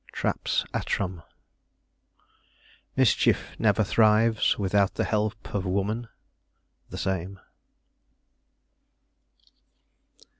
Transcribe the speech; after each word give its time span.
Trap's 0.11 0.65
Abram." 0.73 1.21
Mischief 2.97 3.49
never 3.59 3.83
thrives 3.83 4.57
Without 4.57 4.95
the 4.95 5.03
help 5.03 5.53
of 5.53 5.63
Woman." 5.63 6.07
The 6.89 6.97
Same. 6.97 7.39